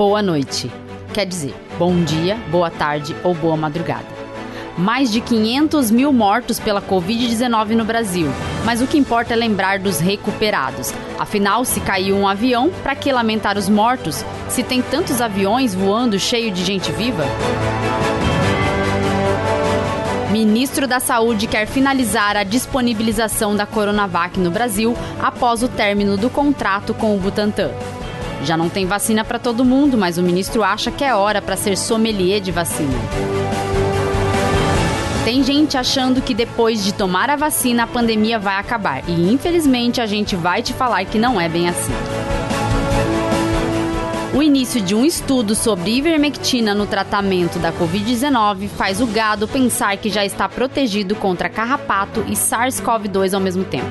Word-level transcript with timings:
boa 0.00 0.22
noite. 0.22 0.72
Quer 1.12 1.26
dizer, 1.26 1.54
bom 1.78 2.02
dia, 2.02 2.38
boa 2.50 2.70
tarde 2.70 3.14
ou 3.22 3.34
boa 3.34 3.54
madrugada. 3.54 4.06
Mais 4.78 5.12
de 5.12 5.20
500 5.20 5.90
mil 5.90 6.10
mortos 6.10 6.58
pela 6.58 6.80
Covid-19 6.80 7.76
no 7.76 7.84
Brasil. 7.84 8.26
Mas 8.64 8.80
o 8.80 8.86
que 8.86 8.96
importa 8.96 9.34
é 9.34 9.36
lembrar 9.36 9.78
dos 9.78 10.00
recuperados. 10.00 10.94
Afinal, 11.18 11.66
se 11.66 11.82
caiu 11.82 12.16
um 12.16 12.26
avião, 12.26 12.70
para 12.82 12.96
que 12.96 13.12
lamentar 13.12 13.58
os 13.58 13.68
mortos? 13.68 14.24
Se 14.48 14.62
tem 14.62 14.80
tantos 14.80 15.20
aviões 15.20 15.74
voando 15.74 16.18
cheio 16.18 16.50
de 16.50 16.64
gente 16.64 16.90
viva? 16.92 17.24
Ministro 20.32 20.88
da 20.88 20.98
Saúde 20.98 21.46
quer 21.46 21.66
finalizar 21.66 22.38
a 22.38 22.42
disponibilização 22.42 23.54
da 23.54 23.66
Coronavac 23.66 24.40
no 24.40 24.50
Brasil 24.50 24.96
após 25.20 25.62
o 25.62 25.68
término 25.68 26.16
do 26.16 26.30
contrato 26.30 26.94
com 26.94 27.14
o 27.14 27.18
Butantan. 27.18 27.70
Já 28.44 28.56
não 28.56 28.68
tem 28.68 28.86
vacina 28.86 29.24
para 29.24 29.38
todo 29.38 29.64
mundo, 29.64 29.98
mas 29.98 30.18
o 30.18 30.22
ministro 30.22 30.62
acha 30.62 30.90
que 30.90 31.04
é 31.04 31.14
hora 31.14 31.42
para 31.42 31.56
ser 31.56 31.76
sommelier 31.76 32.40
de 32.40 32.50
vacina. 32.50 32.98
Tem 35.24 35.42
gente 35.42 35.76
achando 35.76 36.22
que 36.22 36.34
depois 36.34 36.82
de 36.82 36.94
tomar 36.94 37.28
a 37.28 37.36
vacina 37.36 37.82
a 37.82 37.86
pandemia 37.86 38.38
vai 38.38 38.56
acabar. 38.56 39.02
E 39.06 39.32
infelizmente 39.32 40.00
a 40.00 40.06
gente 40.06 40.34
vai 40.34 40.62
te 40.62 40.72
falar 40.72 41.04
que 41.04 41.18
não 41.18 41.40
é 41.40 41.48
bem 41.48 41.68
assim. 41.68 41.92
O 44.32 44.42
início 44.42 44.80
de 44.80 44.94
um 44.94 45.04
estudo 45.04 45.54
sobre 45.54 45.90
ivermectina 45.90 46.74
no 46.74 46.86
tratamento 46.86 47.58
da 47.58 47.72
Covid-19 47.72 48.68
faz 48.68 49.00
o 49.00 49.06
gado 49.06 49.46
pensar 49.46 49.96
que 49.98 50.08
já 50.08 50.24
está 50.24 50.48
protegido 50.48 51.14
contra 51.14 51.48
carrapato 51.48 52.24
e 52.26 52.32
SARS-CoV-2 52.32 53.34
ao 53.34 53.40
mesmo 53.40 53.64
tempo. 53.64 53.90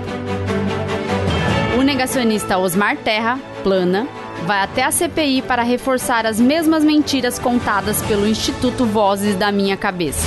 O 1.77 1.81
negacionista 1.81 2.57
Osmar 2.57 2.98
Terra, 2.98 3.38
plana, 3.63 4.07
vai 4.49 4.63
até 4.63 4.84
a 4.84 4.90
CPI 4.90 5.43
para 5.43 5.62
reforçar 5.62 6.26
as 6.26 6.40
mesmas 6.40 6.84
mentiras 6.84 7.37
contadas 7.37 8.01
pelo 8.01 8.27
Instituto 8.27 8.84
Vozes 8.84 9.35
da 9.35 9.51
Minha 9.51 9.77
Cabeça. 9.77 10.26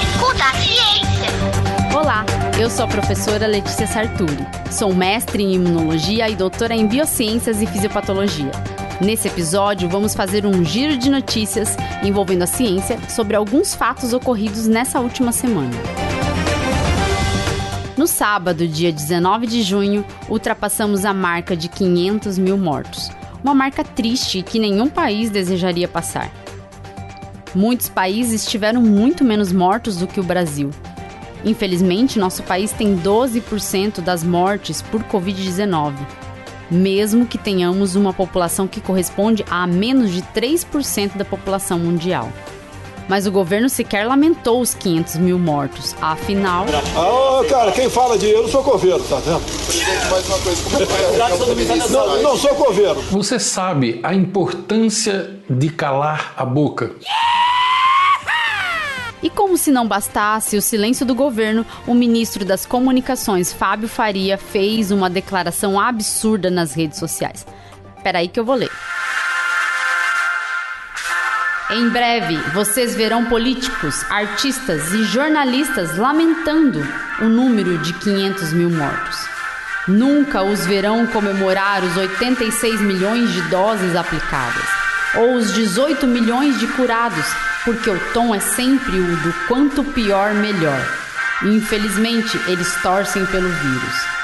Escuta 0.00 0.44
a 0.44 0.54
ciência. 0.54 1.98
Olá, 1.98 2.24
eu 2.60 2.70
sou 2.70 2.84
a 2.84 2.88
professora 2.88 3.48
Letícia 3.48 3.88
Sarturi. 3.88 4.46
Sou 4.70 4.94
mestre 4.94 5.42
em 5.42 5.54
imunologia 5.54 6.28
e 6.28 6.36
doutora 6.36 6.76
em 6.76 6.86
biociências 6.86 7.60
e 7.60 7.66
fisiopatologia. 7.66 8.52
Nesse 9.00 9.26
episódio, 9.26 9.88
vamos 9.88 10.14
fazer 10.14 10.46
um 10.46 10.64
giro 10.64 10.96
de 10.96 11.10
notícias 11.10 11.76
envolvendo 12.04 12.42
a 12.42 12.46
ciência 12.46 13.00
sobre 13.08 13.34
alguns 13.34 13.74
fatos 13.74 14.12
ocorridos 14.12 14.68
nessa 14.68 15.00
última 15.00 15.32
semana. 15.32 16.07
No 17.98 18.06
sábado, 18.06 18.68
dia 18.68 18.92
19 18.92 19.48
de 19.48 19.60
junho, 19.60 20.04
ultrapassamos 20.28 21.04
a 21.04 21.12
marca 21.12 21.56
de 21.56 21.68
500 21.68 22.38
mil 22.38 22.56
mortos. 22.56 23.10
Uma 23.42 23.52
marca 23.52 23.82
triste 23.82 24.40
que 24.40 24.60
nenhum 24.60 24.88
país 24.88 25.30
desejaria 25.30 25.88
passar. 25.88 26.30
Muitos 27.52 27.88
países 27.88 28.46
tiveram 28.46 28.80
muito 28.80 29.24
menos 29.24 29.52
mortos 29.52 29.96
do 29.96 30.06
que 30.06 30.20
o 30.20 30.22
Brasil. 30.22 30.70
Infelizmente, 31.44 32.20
nosso 32.20 32.44
país 32.44 32.70
tem 32.70 32.96
12% 32.96 34.00
das 34.00 34.22
mortes 34.22 34.80
por 34.80 35.02
Covid-19, 35.02 35.94
mesmo 36.70 37.26
que 37.26 37.36
tenhamos 37.36 37.96
uma 37.96 38.12
população 38.12 38.68
que 38.68 38.80
corresponde 38.80 39.44
a 39.50 39.66
menos 39.66 40.12
de 40.12 40.22
3% 40.22 41.16
da 41.16 41.24
população 41.24 41.80
mundial. 41.80 42.32
Mas 43.08 43.26
o 43.26 43.32
governo 43.32 43.68
sequer 43.68 44.06
lamentou 44.06 44.60
os 44.60 44.74
500 44.74 45.16
mil 45.16 45.38
mortos. 45.38 45.96
Afinal. 46.00 46.66
Ah, 46.94 47.44
cara, 47.48 47.72
quem 47.72 47.88
fala 47.88 48.18
de 48.18 48.26
eu 48.26 48.42
não 48.42 48.48
sou 48.48 48.62
coveiro, 48.62 49.02
tá 49.04 49.16
vendo? 49.16 49.40
Mais 50.10 50.28
uma 50.28 50.38
coisa, 50.38 50.62
como 50.62 51.88
Não, 51.90 52.22
não 52.22 52.36
sou 52.36 52.54
coveiro. 52.54 53.00
Você 53.10 53.38
sabe 53.38 53.98
a 54.02 54.14
importância 54.14 55.40
de 55.48 55.70
calar 55.70 56.34
a 56.36 56.44
boca? 56.44 56.92
E 59.20 59.28
como 59.28 59.56
se 59.56 59.72
não 59.72 59.88
bastasse 59.88 60.56
o 60.56 60.62
silêncio 60.62 61.04
do 61.04 61.14
governo, 61.14 61.66
o 61.86 61.94
ministro 61.94 62.44
das 62.44 62.64
Comunicações, 62.64 63.52
Fábio 63.52 63.88
Faria, 63.88 64.38
fez 64.38 64.92
uma 64.92 65.10
declaração 65.10 65.80
absurda 65.80 66.50
nas 66.50 66.72
redes 66.72 66.98
sociais. 66.98 67.44
Peraí 68.02 68.28
que 68.28 68.38
eu 68.38 68.44
vou 68.44 68.54
ler. 68.54 68.70
Em 71.70 71.90
breve, 71.90 72.34
vocês 72.54 72.94
verão 72.94 73.26
políticos, 73.26 74.02
artistas 74.08 74.90
e 74.94 75.04
jornalistas 75.04 75.98
lamentando 75.98 76.80
o 77.20 77.24
número 77.24 77.76
de 77.78 77.92
500 77.92 78.54
mil 78.54 78.70
mortos. 78.70 79.18
Nunca 79.86 80.42
os 80.42 80.64
verão 80.64 81.06
comemorar 81.06 81.84
os 81.84 81.94
86 81.94 82.80
milhões 82.80 83.30
de 83.32 83.42
doses 83.42 83.94
aplicadas 83.94 84.64
ou 85.14 85.34
os 85.34 85.52
18 85.52 86.06
milhões 86.06 86.58
de 86.58 86.66
curados, 86.68 87.26
porque 87.64 87.90
o 87.90 88.00
tom 88.14 88.34
é 88.34 88.40
sempre 88.40 88.98
o 88.98 89.16
do 89.16 89.32
quanto 89.46 89.84
pior, 89.84 90.32
melhor. 90.32 90.80
Infelizmente, 91.42 92.40
eles 92.46 92.74
torcem 92.82 93.26
pelo 93.26 93.48
vírus. 93.48 94.17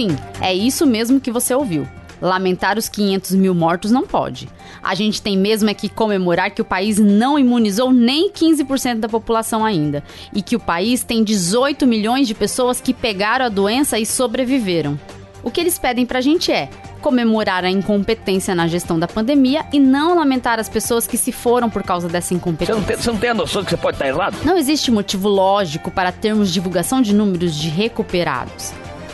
Sim, 0.00 0.16
é 0.40 0.54
isso 0.54 0.86
mesmo 0.86 1.20
que 1.20 1.30
você 1.30 1.54
ouviu. 1.54 1.86
Lamentar 2.22 2.78
os 2.78 2.88
500 2.88 3.32
mil 3.32 3.54
mortos 3.54 3.90
não 3.90 4.06
pode. 4.06 4.48
A 4.82 4.94
gente 4.94 5.20
tem 5.20 5.36
mesmo 5.36 5.68
é 5.68 5.74
que 5.74 5.90
comemorar 5.90 6.52
que 6.52 6.62
o 6.62 6.64
país 6.64 6.98
não 6.98 7.38
imunizou 7.38 7.92
nem 7.92 8.30
15% 8.30 8.98
da 8.98 9.10
população 9.10 9.62
ainda. 9.62 10.02
E 10.34 10.40
que 10.40 10.56
o 10.56 10.60
país 10.60 11.04
tem 11.04 11.22
18 11.22 11.86
milhões 11.86 12.26
de 12.26 12.34
pessoas 12.34 12.80
que 12.80 12.94
pegaram 12.94 13.44
a 13.44 13.50
doença 13.50 13.98
e 13.98 14.06
sobreviveram. 14.06 14.98
O 15.42 15.50
que 15.50 15.60
eles 15.60 15.78
pedem 15.78 16.06
pra 16.06 16.22
gente 16.22 16.50
é 16.50 16.70
comemorar 17.02 17.62
a 17.62 17.70
incompetência 17.70 18.54
na 18.54 18.66
gestão 18.66 18.98
da 18.98 19.06
pandemia 19.06 19.66
e 19.70 19.78
não 19.78 20.16
lamentar 20.16 20.58
as 20.58 20.68
pessoas 20.68 21.06
que 21.06 21.18
se 21.18 21.30
foram 21.30 21.68
por 21.68 21.82
causa 21.82 22.08
dessa 22.08 22.28
Você 22.28 22.36
incompetência. 22.36 22.74
não, 22.74 22.82
tem, 22.82 22.96
você 22.96 23.12
não 23.12 23.18
tem 23.18 23.30
a 23.30 23.34
noção 23.34 23.62
que 23.62 23.68
você 23.68 23.76
pode 23.76 23.96
estar 23.96 24.08
errado? 24.08 24.38
Não 24.46 24.56
existe 24.56 24.90
motivo 24.90 25.28
lógico 25.28 25.90
para 25.90 26.10
termos 26.10 26.50
divulgação 26.50 27.02
de 27.02 27.14
números 27.14 27.54
de 27.54 27.68
recuperados. 27.68 28.72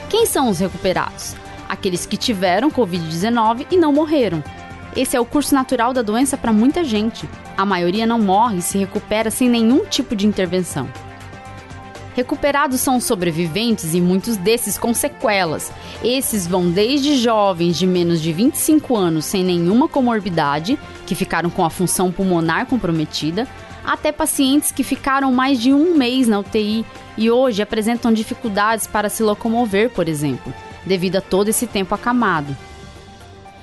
Quem 0.08 0.24
são 0.24 0.48
os 0.48 0.60
recuperados? 0.60 1.34
Aqueles 1.68 2.06
que 2.06 2.16
tiveram 2.16 2.70
Covid-19 2.70 3.66
e 3.72 3.76
não 3.76 3.92
morreram. 3.92 4.42
Esse 4.96 5.16
é 5.16 5.20
o 5.20 5.24
curso 5.24 5.52
natural 5.52 5.92
da 5.92 6.00
doença 6.00 6.36
para 6.36 6.52
muita 6.52 6.84
gente. 6.84 7.28
A 7.56 7.66
maioria 7.66 8.06
não 8.06 8.20
morre 8.20 8.58
e 8.58 8.62
se 8.62 8.78
recupera 8.78 9.30
sem 9.30 9.48
nenhum 9.48 9.84
tipo 9.84 10.14
de 10.14 10.26
intervenção. 10.26 10.88
Recuperados 12.14 12.80
são 12.80 12.98
sobreviventes 12.98 13.92
e 13.92 14.00
muitos 14.00 14.38
desses 14.38 14.78
com 14.78 14.94
sequelas. 14.94 15.70
Esses 16.02 16.46
vão 16.46 16.70
desde 16.70 17.16
jovens 17.16 17.76
de 17.76 17.86
menos 17.86 18.22
de 18.22 18.32
25 18.32 18.96
anos 18.96 19.26
sem 19.26 19.44
nenhuma 19.44 19.86
comorbidade, 19.86 20.78
que 21.04 21.14
ficaram 21.14 21.50
com 21.50 21.62
a 21.62 21.68
função 21.68 22.10
pulmonar 22.10 22.64
comprometida, 22.66 23.46
até 23.86 24.10
pacientes 24.10 24.72
que 24.72 24.82
ficaram 24.82 25.32
mais 25.32 25.60
de 25.60 25.72
um 25.72 25.94
mês 25.94 26.26
na 26.26 26.40
UTI 26.40 26.84
e 27.16 27.30
hoje 27.30 27.62
apresentam 27.62 28.12
dificuldades 28.12 28.86
para 28.86 29.08
se 29.08 29.22
locomover, 29.22 29.90
por 29.90 30.08
exemplo, 30.08 30.52
devido 30.84 31.16
a 31.16 31.20
todo 31.20 31.48
esse 31.48 31.66
tempo 31.66 31.94
acamado. 31.94 32.54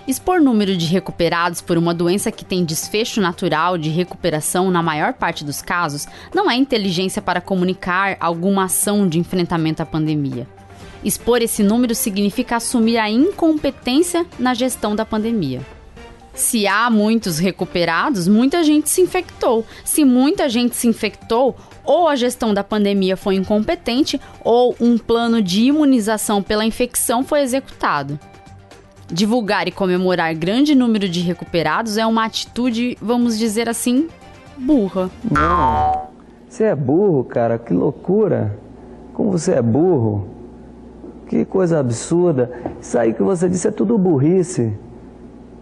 Expor 0.07 0.41
número 0.41 0.75
de 0.75 0.85
recuperados 0.85 1.61
por 1.61 1.77
uma 1.77 1.93
doença 1.93 2.31
que 2.31 2.43
tem 2.43 2.65
desfecho 2.65 3.21
natural 3.21 3.77
de 3.77 3.89
recuperação 3.89 4.69
na 4.69 4.81
maior 4.81 5.13
parte 5.13 5.45
dos 5.45 5.61
casos 5.61 6.07
não 6.33 6.49
é 6.49 6.55
inteligência 6.55 7.21
para 7.21 7.39
comunicar 7.39 8.17
alguma 8.19 8.65
ação 8.65 9.07
de 9.07 9.19
enfrentamento 9.19 9.81
à 9.81 9.85
pandemia. 9.85 10.47
Expor 11.03 11.41
esse 11.41 11.63
número 11.63 11.93
significa 11.93 12.57
assumir 12.57 12.97
a 12.97 13.09
incompetência 13.09 14.25
na 14.39 14.53
gestão 14.53 14.95
da 14.95 15.05
pandemia. 15.05 15.61
Se 16.33 16.65
há 16.65 16.89
muitos 16.89 17.37
recuperados, 17.37 18.27
muita 18.27 18.63
gente 18.63 18.89
se 18.89 19.01
infectou. 19.01 19.65
Se 19.85 20.03
muita 20.03 20.49
gente 20.49 20.75
se 20.75 20.87
infectou, 20.87 21.55
ou 21.83 22.07
a 22.07 22.15
gestão 22.15 22.53
da 22.53 22.63
pandemia 22.63 23.15
foi 23.15 23.35
incompetente, 23.35 24.19
ou 24.43 24.75
um 24.79 24.97
plano 24.97 25.41
de 25.41 25.63
imunização 25.65 26.41
pela 26.41 26.65
infecção 26.65 27.23
foi 27.23 27.41
executado. 27.41 28.19
Divulgar 29.11 29.67
e 29.67 29.71
comemorar 29.71 30.33
grande 30.33 30.73
número 30.73 31.07
de 31.07 31.19
recuperados 31.19 31.97
é 31.97 32.05
uma 32.05 32.25
atitude, 32.25 32.97
vamos 32.99 33.37
dizer 33.37 33.69
assim, 33.69 34.07
burra. 34.57 35.11
Não. 35.29 36.13
Você 36.49 36.63
é 36.63 36.75
burro, 36.75 37.23
cara, 37.23 37.59
que 37.59 37.73
loucura. 37.73 38.57
Como 39.13 39.31
você 39.31 39.53
é 39.53 39.61
burro. 39.61 40.27
Que 41.27 41.45
coisa 41.45 41.79
absurda. 41.79 42.51
Isso 42.79 42.97
aí 42.97 43.13
que 43.13 43.21
você 43.21 43.49
disse 43.49 43.67
é 43.67 43.71
tudo 43.71 43.97
burrice. 43.97 44.73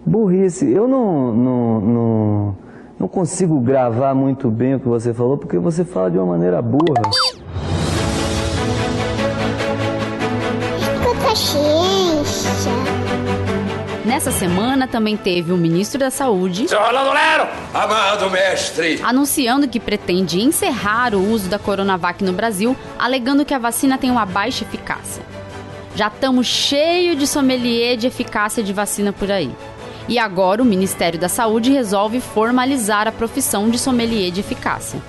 Burrice. 0.05 0.69
Eu 0.69 0.87
não, 0.87 1.33
não, 1.33 1.81
não, 1.81 2.57
não 2.99 3.07
consigo 3.07 3.59
gravar 3.59 4.13
muito 4.13 4.49
bem 4.49 4.75
o 4.75 4.79
que 4.79 4.87
você 4.87 5.13
falou, 5.13 5.37
porque 5.37 5.57
você 5.57 5.83
fala 5.85 6.09
de 6.09 6.17
uma 6.17 6.25
maneira 6.27 6.61
burra. 6.61 7.01
Escuta 10.79 11.35
ciência. 11.35 12.71
Nessa 14.03 14.31
semana 14.31 14.87
também 14.87 15.15
teve 15.15 15.53
o 15.53 15.57
ministro 15.57 15.99
da 15.99 16.09
Saúde, 16.09 16.67
Seu 16.67 16.81
Rolando 16.81 17.13
Lero, 17.13 17.47
amado 17.73 18.29
mestre. 18.31 18.99
anunciando 19.03 19.67
que 19.67 19.79
pretende 19.79 20.41
encerrar 20.41 21.13
o 21.13 21.31
uso 21.31 21.47
da 21.47 21.59
Coronavac 21.59 22.23
no 22.23 22.33
Brasil, 22.33 22.75
alegando 22.97 23.45
que 23.45 23.53
a 23.53 23.59
vacina 23.59 23.97
tem 23.99 24.09
uma 24.09 24.25
baixa 24.25 24.63
eficácia. 24.63 25.23
Já 25.95 26.07
estamos 26.07 26.47
cheio 26.47 27.15
de 27.15 27.27
sommelier 27.27 27.95
de 27.95 28.07
eficácia 28.07 28.63
de 28.63 28.73
vacina 28.73 29.13
por 29.13 29.31
aí. 29.31 29.51
E 30.07 30.17
agora 30.19 30.61
o 30.61 30.65
Ministério 30.65 31.19
da 31.19 31.29
Saúde 31.29 31.71
resolve 31.71 32.19
formalizar 32.19 33.07
a 33.07 33.11
profissão 33.11 33.69
de 33.69 33.77
sommelier 33.77 34.31
de 34.31 34.39
eficácia. 34.39 34.99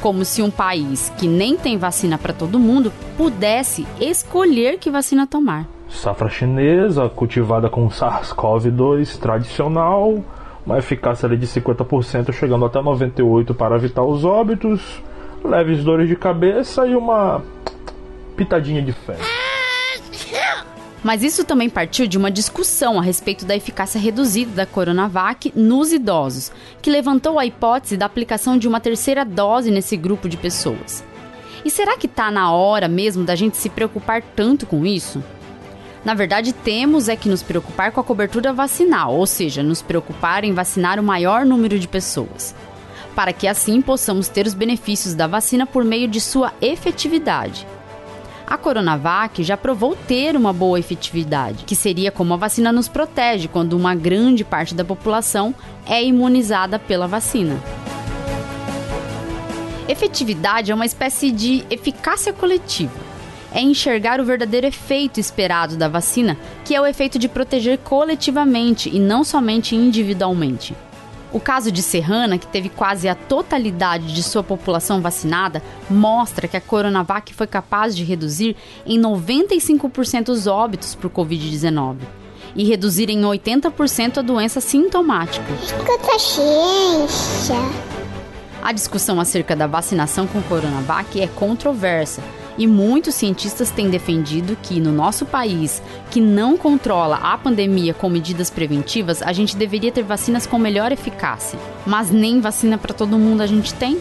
Como 0.00 0.24
se 0.24 0.42
um 0.42 0.50
país 0.50 1.12
que 1.16 1.26
nem 1.26 1.56
tem 1.56 1.78
vacina 1.78 2.18
para 2.18 2.32
todo 2.32 2.58
mundo 2.58 2.92
pudesse 3.16 3.86
escolher 4.00 4.78
que 4.78 4.90
vacina 4.90 5.26
tomar. 5.26 5.66
Safra 5.88 6.28
chinesa, 6.28 7.08
cultivada 7.08 7.70
com 7.70 7.88
SARS-CoV-2 7.88 9.18
tradicional, 9.18 10.22
uma 10.64 10.78
eficácia 10.78 11.28
de 11.28 11.46
50%, 11.46 12.32
chegando 12.32 12.64
até 12.64 12.80
98% 12.80 13.54
para 13.54 13.76
evitar 13.76 14.02
os 14.02 14.24
óbitos, 14.24 15.02
leves 15.44 15.84
dores 15.84 16.08
de 16.08 16.16
cabeça 16.16 16.86
e 16.86 16.96
uma 16.96 17.42
pitadinha 18.36 18.82
de 18.82 18.92
fé. 18.92 19.16
Mas 21.06 21.22
isso 21.22 21.44
também 21.44 21.70
partiu 21.70 22.08
de 22.08 22.18
uma 22.18 22.32
discussão 22.32 22.98
a 22.98 23.02
respeito 23.02 23.44
da 23.46 23.54
eficácia 23.54 23.96
reduzida 23.96 24.50
da 24.50 24.66
Coronavac 24.66 25.52
nos 25.54 25.92
idosos, 25.92 26.50
que 26.82 26.90
levantou 26.90 27.38
a 27.38 27.46
hipótese 27.46 27.96
da 27.96 28.06
aplicação 28.06 28.58
de 28.58 28.66
uma 28.66 28.80
terceira 28.80 29.24
dose 29.24 29.70
nesse 29.70 29.96
grupo 29.96 30.28
de 30.28 30.36
pessoas. 30.36 31.04
E 31.64 31.70
será 31.70 31.96
que 31.96 32.06
está 32.06 32.28
na 32.28 32.50
hora 32.50 32.88
mesmo 32.88 33.22
da 33.22 33.36
gente 33.36 33.56
se 33.56 33.68
preocupar 33.68 34.20
tanto 34.20 34.66
com 34.66 34.84
isso? 34.84 35.22
Na 36.04 36.12
verdade, 36.12 36.52
temos 36.52 37.08
é 37.08 37.14
que 37.14 37.28
nos 37.28 37.40
preocupar 37.40 37.92
com 37.92 38.00
a 38.00 38.04
cobertura 38.04 38.52
vacinal, 38.52 39.14
ou 39.14 39.28
seja, 39.28 39.62
nos 39.62 39.82
preocupar 39.82 40.42
em 40.42 40.54
vacinar 40.54 40.98
o 40.98 41.04
maior 41.04 41.46
número 41.46 41.78
de 41.78 41.86
pessoas, 41.86 42.52
para 43.14 43.32
que 43.32 43.46
assim 43.46 43.80
possamos 43.80 44.26
ter 44.26 44.44
os 44.44 44.54
benefícios 44.54 45.14
da 45.14 45.28
vacina 45.28 45.66
por 45.66 45.84
meio 45.84 46.08
de 46.08 46.20
sua 46.20 46.52
efetividade. 46.60 47.64
A 48.46 48.56
Coronavac 48.56 49.42
já 49.42 49.56
provou 49.56 49.96
ter 49.96 50.36
uma 50.36 50.52
boa 50.52 50.78
efetividade, 50.78 51.64
que 51.64 51.74
seria 51.74 52.12
como 52.12 52.32
a 52.32 52.36
vacina 52.36 52.70
nos 52.70 52.86
protege 52.86 53.48
quando 53.48 53.72
uma 53.72 53.92
grande 53.92 54.44
parte 54.44 54.72
da 54.72 54.84
população 54.84 55.52
é 55.84 56.04
imunizada 56.04 56.78
pela 56.78 57.08
vacina. 57.08 57.60
Efetividade 59.88 60.70
é 60.70 60.74
uma 60.74 60.86
espécie 60.86 61.32
de 61.32 61.64
eficácia 61.70 62.32
coletiva. 62.32 63.06
É 63.52 63.60
enxergar 63.60 64.20
o 64.20 64.24
verdadeiro 64.24 64.66
efeito 64.66 65.18
esperado 65.18 65.76
da 65.76 65.88
vacina, 65.88 66.36
que 66.64 66.74
é 66.74 66.80
o 66.80 66.86
efeito 66.86 67.18
de 67.18 67.28
proteger 67.28 67.78
coletivamente 67.78 68.88
e 68.94 69.00
não 69.00 69.24
somente 69.24 69.74
individualmente. 69.74 70.74
O 71.36 71.40
caso 71.40 71.70
de 71.70 71.82
Serrana, 71.82 72.38
que 72.38 72.46
teve 72.46 72.70
quase 72.70 73.06
a 73.06 73.14
totalidade 73.14 74.14
de 74.14 74.22
sua 74.22 74.42
população 74.42 75.02
vacinada, 75.02 75.62
mostra 75.90 76.48
que 76.48 76.56
a 76.56 76.62
Coronavac 76.62 77.34
foi 77.34 77.46
capaz 77.46 77.94
de 77.94 78.02
reduzir 78.04 78.56
em 78.86 78.98
95% 78.98 80.30
os 80.30 80.46
óbitos 80.46 80.94
por 80.94 81.10
Covid-19 81.10 81.98
e 82.54 82.64
reduzir 82.64 83.10
em 83.10 83.20
80% 83.20 84.16
a 84.16 84.22
doença 84.22 84.62
sintomática. 84.62 85.44
Escuta 85.62 86.18
ciência. 86.18 87.56
A 88.62 88.72
discussão 88.72 89.20
acerca 89.20 89.54
da 89.54 89.66
vacinação 89.66 90.26
com 90.26 90.40
Coronavac 90.40 91.20
é 91.20 91.26
controversa 91.26 92.22
e 92.58 92.66
muitos 92.66 93.14
cientistas 93.14 93.70
têm 93.70 93.90
defendido 93.90 94.56
que 94.62 94.80
no 94.80 94.92
nosso 94.92 95.26
país, 95.26 95.82
que 96.10 96.20
não 96.20 96.56
controla 96.56 97.16
a 97.16 97.36
pandemia 97.36 97.92
com 97.92 98.08
medidas 98.08 98.50
preventivas, 98.50 99.22
a 99.22 99.32
gente 99.32 99.56
deveria 99.56 99.92
ter 99.92 100.02
vacinas 100.02 100.46
com 100.46 100.58
melhor 100.58 100.92
eficácia. 100.92 101.58
Mas 101.84 102.10
nem 102.10 102.40
vacina 102.40 102.78
para 102.78 102.94
todo 102.94 103.18
mundo 103.18 103.42
a 103.42 103.46
gente 103.46 103.74
tem. 103.74 104.00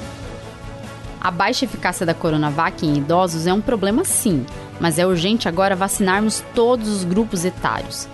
A 1.19 1.31
baixa 1.31 1.65
eficácia 1.65 2.05
da 2.05 2.13
Coronavac 2.13 2.85
em 2.85 2.97
idosos 2.97 3.47
é 3.47 3.53
um 3.53 3.61
problema 3.61 4.05
sim, 4.05 4.45
mas 4.79 4.99
é 4.99 5.07
urgente 5.07 5.47
agora 5.47 5.75
vacinarmos 5.75 6.43
todos 6.53 6.87
os 6.87 7.03
grupos 7.03 7.43
etários. 7.43 8.07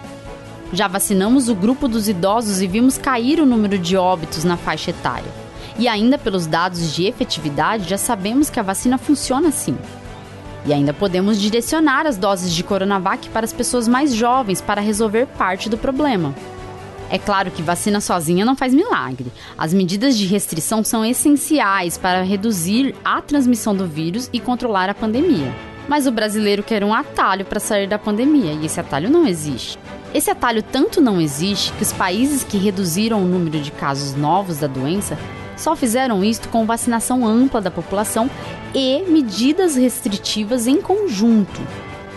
Já 0.73 0.87
vacinamos 0.87 1.49
o 1.49 1.55
grupo 1.55 1.89
dos 1.89 2.07
idosos 2.07 2.61
e 2.61 2.67
vimos 2.67 2.97
cair 2.97 3.41
o 3.41 3.45
número 3.45 3.77
de 3.77 3.97
óbitos 3.97 4.45
na 4.45 4.55
faixa 4.55 4.91
etária. 4.91 5.29
E 5.77 5.87
ainda 5.87 6.17
pelos 6.17 6.47
dados 6.47 6.95
de 6.95 7.05
efetividade, 7.05 7.89
já 7.89 7.97
sabemos 7.97 8.49
que 8.49 8.59
a 8.59 8.63
vacina 8.63 8.97
funciona 8.97 9.49
assim. 9.49 9.77
E 10.65 10.73
ainda 10.73 10.93
podemos 10.93 11.39
direcionar 11.39 12.05
as 12.05 12.17
doses 12.17 12.53
de 12.53 12.63
Coronavac 12.63 13.29
para 13.29 13.45
as 13.45 13.53
pessoas 13.53 13.87
mais 13.87 14.13
jovens 14.13 14.61
para 14.61 14.81
resolver 14.81 15.25
parte 15.25 15.69
do 15.69 15.77
problema. 15.77 16.35
É 17.09 17.17
claro 17.17 17.51
que 17.51 17.61
vacina 17.61 17.99
sozinha 17.99 18.45
não 18.45 18.55
faz 18.55 18.73
milagre. 18.73 19.31
As 19.57 19.73
medidas 19.73 20.17
de 20.17 20.25
restrição 20.25 20.81
são 20.81 21.03
essenciais 21.03 21.97
para 21.97 22.21
reduzir 22.21 22.95
a 23.03 23.21
transmissão 23.21 23.75
do 23.75 23.85
vírus 23.85 24.29
e 24.31 24.39
controlar 24.39 24.89
a 24.89 24.93
pandemia. 24.93 25.53
Mas 25.89 26.07
o 26.07 26.11
brasileiro 26.11 26.63
quer 26.63 26.85
um 26.85 26.93
atalho 26.93 27.43
para 27.43 27.59
sair 27.59 27.85
da 27.85 27.99
pandemia 27.99 28.53
e 28.53 28.65
esse 28.65 28.79
atalho 28.79 29.09
não 29.09 29.27
existe. 29.27 29.77
Esse 30.13 30.29
atalho 30.29 30.63
tanto 30.63 31.01
não 31.01 31.19
existe 31.19 31.73
que 31.73 31.83
os 31.83 31.91
países 31.91 32.45
que 32.45 32.57
reduziram 32.57 33.21
o 33.21 33.27
número 33.27 33.59
de 33.59 33.71
casos 33.71 34.15
novos 34.15 34.59
da 34.59 34.67
doença 34.67 35.17
só 35.61 35.75
fizeram 35.75 36.23
isto 36.23 36.49
com 36.49 36.65
vacinação 36.65 37.25
ampla 37.25 37.61
da 37.61 37.69
população 37.69 38.29
e 38.73 39.03
medidas 39.07 39.75
restritivas 39.75 40.65
em 40.65 40.81
conjunto. 40.81 41.61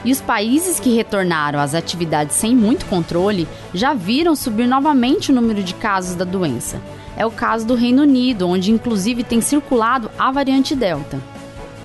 E 0.02 0.10
os 0.10 0.20
países 0.20 0.80
que 0.80 0.94
retornaram 0.94 1.60
às 1.60 1.74
atividades 1.74 2.36
sem 2.36 2.56
muito 2.56 2.86
controle 2.86 3.46
já 3.72 3.92
viram 3.92 4.34
subir 4.34 4.66
novamente 4.66 5.30
o 5.30 5.34
número 5.34 5.62
de 5.62 5.74
casos 5.74 6.14
da 6.14 6.24
doença. 6.24 6.80
É 7.16 7.24
o 7.24 7.30
caso 7.30 7.66
do 7.66 7.74
Reino 7.74 8.02
Unido, 8.02 8.48
onde 8.48 8.72
inclusive 8.72 9.22
tem 9.22 9.40
circulado 9.40 10.10
a 10.18 10.30
variante 10.32 10.74
Delta. 10.74 11.20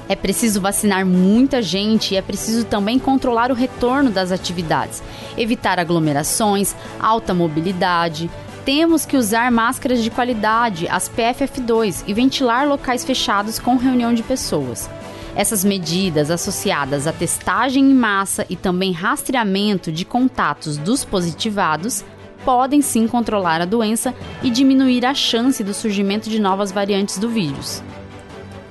É 0.07 0.15
preciso 0.15 0.59
vacinar 0.59 1.05
muita 1.05 1.61
gente 1.61 2.13
e 2.13 2.17
é 2.17 2.21
preciso 2.21 2.65
também 2.65 2.97
controlar 2.97 3.51
o 3.51 3.55
retorno 3.55 4.09
das 4.09 4.31
atividades, 4.31 5.03
evitar 5.37 5.77
aglomerações, 5.77 6.75
alta 6.99 7.31
mobilidade, 7.33 8.29
temos 8.65 9.05
que 9.05 9.17
usar 9.17 9.51
máscaras 9.51 10.03
de 10.03 10.09
qualidade, 10.09 10.87
as 10.87 11.09
PFF2, 11.09 12.03
e 12.07 12.13
ventilar 12.13 12.67
locais 12.67 13.03
fechados 13.03 13.59
com 13.59 13.75
reunião 13.75 14.13
de 14.13 14.23
pessoas. 14.23 14.89
Essas 15.35 15.63
medidas 15.63 16.31
associadas 16.31 17.07
à 17.07 17.13
testagem 17.13 17.83
em 17.83 17.93
massa 17.93 18.45
e 18.49 18.55
também 18.55 18.91
rastreamento 18.91 19.91
de 19.91 20.03
contatos 20.03 20.77
dos 20.77 21.05
positivados 21.05 22.03
podem 22.43 22.81
sim 22.81 23.07
controlar 23.07 23.61
a 23.61 23.65
doença 23.65 24.13
e 24.41 24.49
diminuir 24.49 25.05
a 25.05 25.13
chance 25.13 25.63
do 25.63 25.73
surgimento 25.73 26.29
de 26.29 26.39
novas 26.39 26.71
variantes 26.71 27.17
do 27.17 27.29
vírus. 27.29 27.83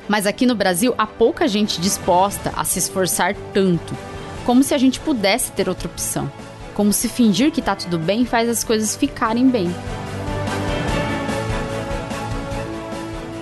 Mas 0.08 0.26
aqui 0.26 0.46
no 0.46 0.54
Brasil 0.54 0.94
há 0.96 1.06
pouca 1.06 1.46
gente 1.46 1.80
disposta 1.80 2.52
a 2.56 2.64
se 2.64 2.78
esforçar 2.78 3.34
tanto, 3.52 3.94
como 4.44 4.62
se 4.62 4.74
a 4.74 4.78
gente 4.78 4.98
pudesse 5.00 5.52
ter 5.52 5.68
outra 5.68 5.86
opção 5.86 6.30
como 6.78 6.92
se 6.92 7.08
fingir 7.08 7.50
que 7.50 7.60
tá 7.60 7.74
tudo 7.74 7.98
bem 7.98 8.24
faz 8.24 8.48
as 8.48 8.62
coisas 8.62 8.94
ficarem 8.94 9.48
bem. 9.48 9.68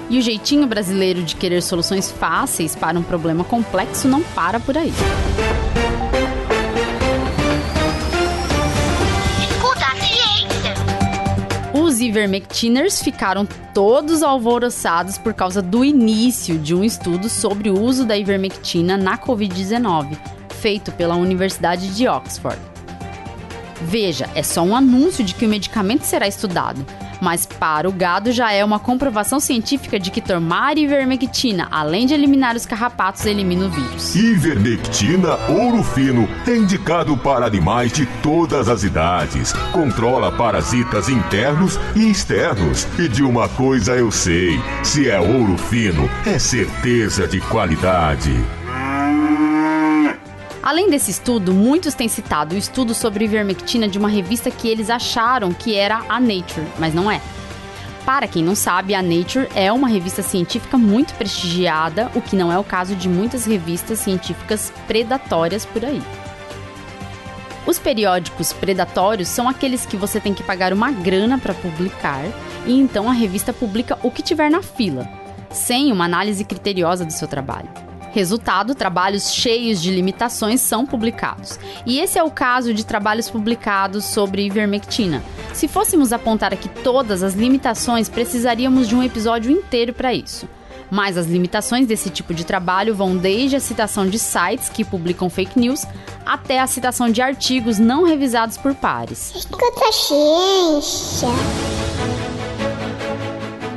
E 0.09 0.19
o 0.19 0.23
jeitinho 0.23 0.67
brasileiro 0.67 1.23
de 1.23 1.37
querer 1.37 1.63
soluções 1.63 2.11
fáceis 2.11 2.75
para 2.75 2.99
um 2.99 3.03
problema 3.03 3.45
complexo 3.45 4.09
não 4.09 4.23
para 4.23 4.59
por 4.59 4.79
aí. 4.79 4.91
Os 11.75 12.01
ivermectiners 12.01 13.03
ficaram 13.03 13.47
todos 13.75 14.23
alvoroçados 14.23 15.19
por 15.19 15.35
causa 15.35 15.61
do 15.61 15.85
início 15.85 16.59
de 16.59 16.75
um 16.75 16.83
estudo 16.83 17.29
sobre 17.29 17.69
o 17.69 17.79
uso 17.79 18.07
da 18.07 18.17
ivermectina 18.17 18.97
na 18.97 19.19
Covid-19, 19.19 20.17
feito 20.55 20.91
pela 20.91 21.17
Universidade 21.17 21.95
de 21.95 22.09
Oxford. 22.09 22.76
Veja, 23.87 24.29
é 24.35 24.43
só 24.43 24.63
um 24.63 24.75
anúncio 24.75 25.25
de 25.25 25.33
que 25.33 25.47
o 25.47 25.49
medicamento 25.49 26.03
será 26.03 26.27
estudado. 26.27 26.85
Mas 27.21 27.47
para 27.47 27.89
o 27.89 27.93
gado 27.93 28.33
já 28.33 28.53
é 28.53 28.65
uma 28.65 28.81
comprovação 28.81 29.39
científica 29.39 29.99
de 29.99 30.11
que 30.11 30.21
tomar 30.21 30.77
ivermectina, 30.77 31.69
além 31.71 32.05
de 32.05 32.13
eliminar 32.13 32.57
os 32.57 32.67
carrapatos, 32.67 33.25
elimina 33.25 33.67
o 33.67 33.71
vírus. 33.71 34.15
Ivermectina 34.15 35.37
ouro 35.49 35.85
fino 35.85 36.29
é 36.47 36.57
indicado 36.57 37.17
para 37.17 37.47
animais 37.47 37.93
de 37.93 38.07
todas 38.23 38.69
as 38.69 38.83
idades. 38.83 39.53
Controla 39.73 40.33
parasitas 40.33 41.09
internos 41.09 41.79
e 41.95 42.11
externos. 42.11 42.87
E 42.99 43.09
de 43.09 43.23
uma 43.23 43.49
coisa 43.49 43.93
eu 43.93 44.11
sei: 44.11 44.61
se 44.83 45.09
é 45.09 45.21
ouro 45.21 45.57
fino, 45.57 46.11
é 46.27 46.41
certeza 46.41 47.29
de 47.29 47.41
qualidade. 47.41 48.35
Além 50.67 50.91
desse 50.91 51.13
estudo, 51.13 51.55
muitos 51.55 51.95
têm 51.95 52.09
citado 52.09 52.57
o 52.57 52.59
estudo 52.59 52.93
sobre 52.93 53.25
ivermectina 53.25 53.87
de 53.87 53.99
uma 53.99 54.09
revista 54.09 54.51
que 54.51 54.67
eles 54.67 54.91
acharam 54.91 55.53
que 55.53 55.77
era 55.77 56.03
a 56.09 56.19
Nature, 56.19 56.67
mas 56.77 56.93
não 56.93 57.09
é. 57.09 57.21
Para 58.05 58.27
quem 58.27 58.43
não 58.43 58.57
sabe, 58.57 58.93
a 58.93 59.01
Nature 59.01 59.47
é 59.55 59.71
uma 59.71 59.87
revista 59.87 60.25
científica 60.25 60.77
muito 60.77 61.15
prestigiada, 61.15 62.11
o 62.17 62.21
que 62.21 62.35
não 62.35 62.51
é 62.51 62.59
o 62.59 62.65
caso 62.65 62.97
de 62.97 63.09
muitas 63.09 63.47
revistas 63.47 64.01
científicas 64.01 64.73
predatórias 64.89 65.65
por 65.65 65.85
aí. 65.85 66.03
Os 67.65 67.79
periódicos 67.79 68.53
predatórios 68.53 69.29
são 69.29 69.49
aqueles 69.49 69.87
que 69.87 69.97
você 69.97 70.19
tem 70.19 70.35
que 70.35 70.43
pagar 70.43 70.73
uma 70.73 70.91
grana 70.91 71.39
para 71.39 71.55
publicar 71.55 72.25
e 72.67 72.73
então 72.73 73.09
a 73.09 73.13
revista 73.13 73.53
publica 73.53 73.97
o 74.03 74.11
que 74.11 74.21
tiver 74.21 74.51
na 74.51 74.63
fila, 74.63 75.09
sem 75.49 75.93
uma 75.93 76.07
análise 76.07 76.45
criteriosa 76.45 77.05
do 77.05 77.13
seu 77.13 77.29
trabalho. 77.29 77.69
Resultado, 78.17 78.75
trabalhos 78.75 79.31
cheios 79.31 79.79
de 79.79 79.91
limitações 79.91 80.63
são 80.63 80.87
publicados. 80.87 81.61
E 81.85 82.01
esse 82.01 82.19
é 82.19 82.23
o 82.23 82.31
caso 82.31 82.73
de 82.73 82.83
trabalhos 82.83 83.29
publicados 83.29 84.07
sobre 84.07 84.47
ivermectina. 84.47 85.23
Se 85.53 85.69
fôssemos 85.69 86.15
apontar 86.15 86.51
aqui 86.51 86.67
todas 86.67 87.23
as 87.23 87.35
limitações, 87.35 88.09
precisaríamos 88.09 88.89
de 88.89 88.97
um 88.97 89.03
episódio 89.03 89.51
inteiro 89.51 89.93
para 89.93 90.15
isso. 90.15 90.49
Mas 90.91 91.19
as 91.19 91.27
limitações 91.27 91.87
desse 91.87 92.09
tipo 92.09 92.33
de 92.33 92.47
trabalho 92.47 92.95
vão 92.95 93.15
desde 93.19 93.57
a 93.57 93.61
citação 93.61 94.09
de 94.09 94.19
sites 94.19 94.71
que 94.71 94.83
publicam 94.83 95.29
fake 95.29 95.61
news 95.61 95.85
até 96.25 96.59
a 96.59 96.67
citação 96.67 97.11
de 97.11 97.21
artigos 97.21 97.79
não 97.79 98.07
revisados 98.07 98.57
por 98.57 98.75
pares. 98.75 99.35
Escuta 99.37 99.93
ciência. 99.93 101.29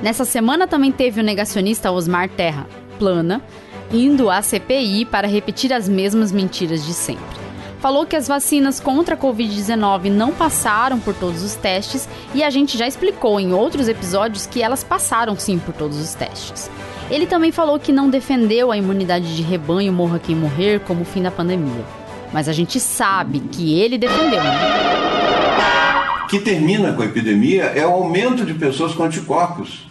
Nessa 0.02 0.24
semana 0.24 0.66
também 0.66 0.94
teve 0.94 1.20
o 1.20 1.24
negacionista 1.26 1.92
Osmar 1.92 2.30
Terra 2.30 2.66
Plana 2.98 3.44
indo 3.92 4.30
à 4.30 4.42
CPI 4.42 5.06
para 5.06 5.28
repetir 5.28 5.74
as 5.74 5.90
mesmas 5.90 6.32
mentiras 6.32 6.86
de 6.86 6.94
sempre. 6.94 7.40
Falou 7.80 8.06
que 8.06 8.16
as 8.16 8.28
vacinas 8.28 8.80
contra 8.80 9.16
a 9.16 9.18
Covid-19 9.18 10.12
não 10.12 10.34
passaram 10.34 11.00
por 11.00 11.14
todos 11.14 11.44
os 11.44 11.56
testes 11.56 12.10
e 12.36 12.44
a 12.44 12.50
gente 12.50 12.78
já 12.78 12.86
explicou 12.86 13.40
em 13.40 13.54
outros 13.54 13.88
episódios 13.88 14.46
que 14.46 14.62
elas 14.62 14.84
passaram 14.84 15.38
sim 15.38 15.58
por 15.58 15.74
todos 15.74 15.98
os 15.98 16.14
testes. 16.14 16.70
Ele 17.10 17.26
também 17.26 17.52
falou 17.52 17.80
que 17.80 17.92
não 17.92 18.10
defendeu 18.10 18.72
a 18.72 18.78
imunidade 18.78 19.36
de 19.36 19.42
rebanho 19.42 19.94
morra 19.94 20.20
quem 20.20 20.36
morrer 20.36 20.82
como 20.82 21.06
fim 21.06 21.24
da 21.24 21.32
pandemia. 21.32 21.86
Mas 22.32 22.48
a 22.48 22.54
gente 22.54 22.80
sabe 22.80 23.40
que 23.40 23.80
ele 23.80 23.98
defendeu, 23.98 24.44
né? 24.44 25.00
Que 26.30 26.40
termina 26.40 26.94
com 26.94 27.02
a 27.02 27.06
epidemia 27.06 27.64
é 27.64 27.88
o 27.88 27.92
aumento 27.92 28.46
de 28.46 28.54
pessoas 28.54 28.94
com 28.94 29.04
anticorpos. 29.04 29.88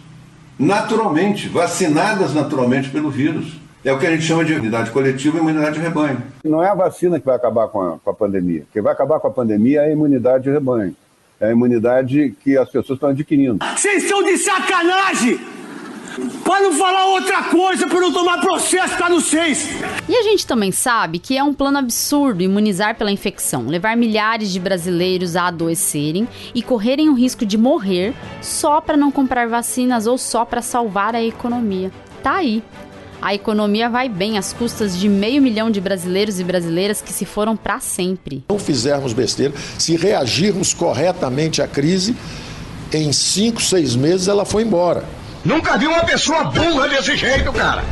Naturalmente, 0.57 1.49
vacinadas 1.49 2.33
naturalmente 2.33 2.89
pelo 2.89 3.09
vírus. 3.09 3.57
É 3.83 3.93
o 3.93 3.97
que 3.97 4.05
a 4.05 4.11
gente 4.11 4.23
chama 4.23 4.43
de 4.43 4.51
imunidade 4.51 4.91
coletiva 4.91 5.37
e 5.37 5.39
imunidade 5.39 5.75
de 5.75 5.81
rebanho. 5.81 6.21
Não 6.43 6.61
é 6.61 6.67
a 6.67 6.75
vacina 6.75 7.17
que 7.17 7.25
vai 7.25 7.35
acabar 7.35 7.69
com 7.69 7.81
a, 7.81 7.97
com 7.97 8.09
a 8.09 8.13
pandemia. 8.13 8.65
Quem 8.73 8.81
vai 8.81 8.91
acabar 8.91 9.21
com 9.21 9.27
a 9.27 9.31
pandemia 9.31 9.81
é 9.81 9.85
a 9.85 9.91
imunidade 9.91 10.43
de 10.43 10.49
rebanho. 10.49 10.93
É 11.39 11.47
a 11.47 11.51
imunidade 11.51 12.35
que 12.43 12.57
as 12.57 12.69
pessoas 12.69 12.97
estão 12.97 13.09
adquirindo. 13.09 13.63
Vocês 13.75 14.03
estão 14.03 14.21
de 14.23 14.37
sacanagem! 14.37 15.39
Para 16.43 16.61
não 16.63 16.73
falar 16.73 17.05
outra 17.05 17.43
coisa, 17.43 17.87
para 17.87 18.01
não 18.01 18.11
tomar 18.11 18.41
processo 18.41 18.97
para 18.97 19.07
vocês. 19.07 19.69
E 20.09 20.13
a 20.13 20.23
gente 20.23 20.45
também 20.45 20.71
sabe 20.73 21.17
que 21.17 21.37
é 21.37 21.43
um 21.43 21.53
plano 21.53 21.77
absurdo 21.77 22.43
imunizar 22.43 22.97
pela 22.97 23.11
infecção, 23.11 23.67
levar 23.67 23.95
milhares 23.95 24.51
de 24.51 24.59
brasileiros 24.59 25.37
a 25.37 25.47
adoecerem 25.47 26.27
e 26.53 26.61
correrem 26.61 27.07
o 27.07 27.13
risco 27.13 27.45
de 27.45 27.57
morrer 27.57 28.13
só 28.41 28.81
para 28.81 28.97
não 28.97 29.11
comprar 29.11 29.47
vacinas 29.47 30.05
ou 30.07 30.17
só 30.17 30.43
para 30.43 30.61
salvar 30.61 31.15
a 31.15 31.23
economia. 31.23 31.89
Tá 32.21 32.33
aí. 32.33 32.61
A 33.21 33.33
economia 33.33 33.89
vai 33.89 34.07
bem 34.07 34.37
às 34.37 34.53
custas 34.53 34.97
de 34.97 35.09
meio 35.09 35.41
milhão 35.41 35.69
de 35.69 35.81
brasileiros 35.81 36.39
e 36.39 36.43
brasileiras 36.43 37.01
que 37.01 37.11
se 37.11 37.25
foram 37.25 37.57
para 37.57 37.79
sempre. 37.79 38.45
Não 38.49 38.57
fizermos 38.57 39.11
besteira, 39.11 39.53
se 39.77 39.97
reagirmos 39.97 40.73
corretamente 40.73 41.61
à 41.61 41.67
crise, 41.67 42.15
em 42.93 43.11
cinco, 43.11 43.61
seis 43.61 43.95
meses 43.95 44.27
ela 44.27 44.45
foi 44.45 44.63
embora. 44.63 45.03
Nunca 45.43 45.77
vi 45.77 45.87
uma 45.87 46.03
pessoa 46.05 46.45
burra 46.45 46.87
desse 46.87 47.15
jeito, 47.17 47.51
cara. 47.51 47.83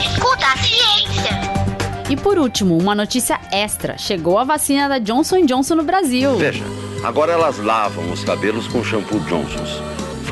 Escuta 0.00 0.46
a 0.46 0.56
ciência. 0.58 1.40
E 2.10 2.16
por 2.16 2.38
último, 2.38 2.76
uma 2.76 2.94
notícia 2.94 3.40
extra: 3.50 3.96
chegou 3.96 4.38
a 4.38 4.44
vacina 4.44 4.86
da 4.86 4.98
Johnson 4.98 5.46
Johnson 5.46 5.76
no 5.76 5.82
Brasil. 5.82 6.36
Veja, 6.36 6.64
agora 7.02 7.32
elas 7.32 7.58
lavam 7.58 8.10
os 8.12 8.22
cabelos 8.22 8.66
com 8.68 8.84
shampoo 8.84 9.20
Johnson's. 9.20 9.80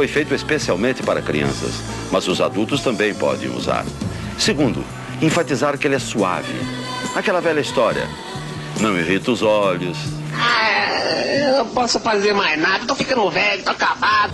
Foi 0.00 0.08
feito 0.08 0.34
especialmente 0.34 1.02
para 1.02 1.20
crianças, 1.20 1.74
mas 2.10 2.26
os 2.26 2.40
adultos 2.40 2.80
também 2.80 3.12
podem 3.12 3.50
usar. 3.50 3.84
Segundo, 4.38 4.82
enfatizar 5.20 5.76
que 5.76 5.86
ele 5.86 5.94
é 5.96 5.98
suave. 5.98 6.54
Aquela 7.14 7.38
velha 7.38 7.60
história. 7.60 8.08
Não 8.80 8.98
irrita 8.98 9.30
os 9.30 9.42
olhos, 9.42 9.98
Ah, 10.34 11.22
eu 11.26 11.58
não 11.58 11.66
posso 11.66 12.00
fazer 12.00 12.32
mais 12.32 12.58
nada, 12.58 12.86
tô 12.86 12.94
ficando 12.94 13.30
velho, 13.30 13.62
tô 13.62 13.72
acabado. 13.72 14.32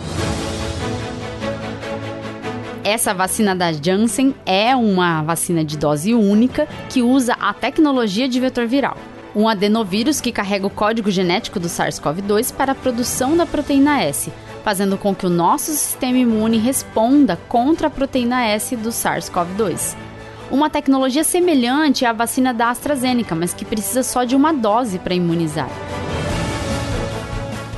Essa 2.85 3.13
vacina 3.13 3.53
da 3.53 3.73
Janssen 3.73 4.37
é 4.47 4.77
uma 4.77 5.21
vacina 5.23 5.65
de 5.65 5.77
dose 5.77 6.15
única 6.15 6.69
que 6.89 7.03
usa 7.03 7.37
a 7.41 7.53
tecnologia 7.53 8.29
de 8.29 8.39
vetor 8.39 8.69
viral. 8.69 8.97
Um 9.37 9.51
adenovírus 9.51 10.19
que 10.19 10.33
carrega 10.33 10.67
o 10.67 10.71
código 10.71 11.11
genético 11.11 11.61
do 11.61 11.69
SARS-CoV-2 11.69 12.55
para 12.55 12.73
a 12.73 12.75
produção 12.75 13.37
da 13.37 13.45
proteína 13.45 14.03
S, 14.03 14.33
fazendo 14.65 14.97
com 14.97 15.15
que 15.15 15.27
o 15.27 15.29
nosso 15.31 15.73
sistema 15.73 16.17
imune 16.17 16.57
responda 16.57 17.39
contra 17.47 17.89
a 17.89 17.91
proteína 17.91 18.47
S 18.47 18.75
do 18.75 18.89
SARS-CoV-2. 18.89 19.95
Uma 20.51 20.71
tecnologia 20.71 21.23
semelhante 21.23 22.07
à 22.07 22.15
vacina 22.15 22.55
da 22.55 22.71
AstraZeneca, 22.71 23.35
mas 23.35 23.53
que 23.53 23.67
precisa 23.67 24.03
só 24.03 24.25
de 24.25 24.35
uma 24.35 24.55
dose 24.55 24.99
para 24.99 25.15
imunizar. 25.15 25.69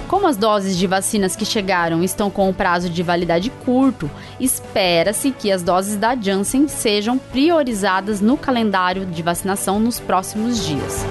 Como 0.06 0.28
as 0.28 0.36
doses 0.36 0.76
de 0.76 0.86
vacinas 0.86 1.34
que 1.34 1.44
chegaram 1.44 2.04
estão 2.04 2.30
com 2.30 2.48
o 2.48 2.54
prazo 2.54 2.88
de 2.88 3.02
validade 3.02 3.50
curto, 3.64 4.08
espera-se 4.38 5.32
que 5.32 5.50
as 5.50 5.64
doses 5.64 5.96
da 5.96 6.14
Janssen 6.14 6.68
sejam 6.68 7.18
priorizadas 7.18 8.20
no 8.20 8.36
calendário 8.36 9.04
de 9.04 9.22
vacinação 9.24 9.80
nos 9.80 9.98
próximos 9.98 10.64
dias. 10.64 11.04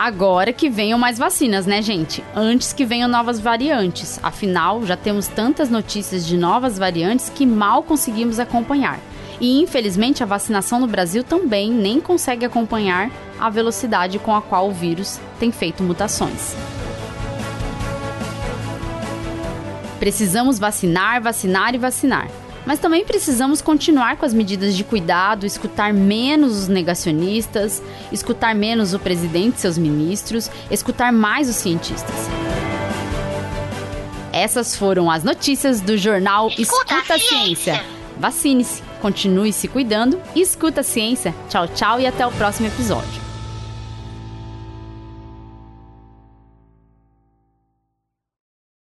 Agora 0.00 0.50
que 0.50 0.70
venham 0.70 0.98
mais 0.98 1.18
vacinas, 1.18 1.66
né, 1.66 1.82
gente? 1.82 2.24
Antes 2.34 2.72
que 2.72 2.86
venham 2.86 3.06
novas 3.06 3.38
variantes. 3.38 4.18
Afinal, 4.22 4.82
já 4.86 4.96
temos 4.96 5.28
tantas 5.28 5.68
notícias 5.68 6.26
de 6.26 6.38
novas 6.38 6.78
variantes 6.78 7.28
que 7.28 7.44
mal 7.44 7.82
conseguimos 7.82 8.40
acompanhar. 8.40 8.98
E 9.38 9.60
infelizmente 9.60 10.22
a 10.22 10.26
vacinação 10.26 10.80
no 10.80 10.86
Brasil 10.86 11.22
também 11.22 11.70
nem 11.70 12.00
consegue 12.00 12.46
acompanhar 12.46 13.10
a 13.38 13.50
velocidade 13.50 14.18
com 14.18 14.34
a 14.34 14.40
qual 14.40 14.70
o 14.70 14.72
vírus 14.72 15.20
tem 15.38 15.52
feito 15.52 15.82
mutações. 15.82 16.56
Precisamos 19.98 20.58
vacinar, 20.58 21.20
vacinar 21.20 21.74
e 21.74 21.78
vacinar. 21.78 22.30
Mas 22.66 22.78
também 22.78 23.04
precisamos 23.04 23.62
continuar 23.62 24.16
com 24.16 24.26
as 24.26 24.34
medidas 24.34 24.76
de 24.76 24.84
cuidado, 24.84 25.46
escutar 25.46 25.92
menos 25.92 26.56
os 26.56 26.68
negacionistas, 26.68 27.82
escutar 28.12 28.54
menos 28.54 28.94
o 28.94 28.98
presidente 28.98 29.56
e 29.56 29.60
seus 29.60 29.78
ministros, 29.78 30.50
escutar 30.70 31.12
mais 31.12 31.48
os 31.48 31.56
cientistas. 31.56 32.14
Essas 34.32 34.76
foram 34.76 35.10
as 35.10 35.24
notícias 35.24 35.80
do 35.80 35.96
jornal 35.96 36.48
Escuta, 36.56 36.94
escuta 36.94 37.14
a 37.14 37.18
Ciência. 37.18 37.74
Ciência. 37.74 38.00
Vacine-se, 38.18 38.82
continue 39.00 39.52
se 39.52 39.66
cuidando 39.66 40.20
e 40.34 40.42
escuta 40.42 40.82
a 40.82 40.84
ciência. 40.84 41.34
Tchau, 41.48 41.66
tchau 41.68 41.98
e 41.98 42.06
até 42.06 42.26
o 42.26 42.30
próximo 42.30 42.68
episódio. 42.68 43.29